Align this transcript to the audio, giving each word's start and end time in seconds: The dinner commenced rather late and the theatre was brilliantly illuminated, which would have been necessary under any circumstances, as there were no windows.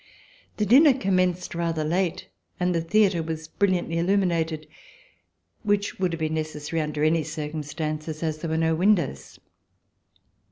The 0.57 0.65
dinner 0.65 0.93
commenced 0.95 1.53
rather 1.53 1.83
late 1.83 2.27
and 2.59 2.73
the 2.73 2.81
theatre 2.81 3.21
was 3.21 3.47
brilliantly 3.47 3.99
illuminated, 3.99 4.67
which 5.61 5.99
would 5.99 6.11
have 6.11 6.19
been 6.19 6.33
necessary 6.33 6.81
under 6.81 7.03
any 7.03 7.23
circumstances, 7.23 8.23
as 8.23 8.39
there 8.39 8.49
were 8.49 8.57
no 8.57 8.73
windows. 8.73 9.37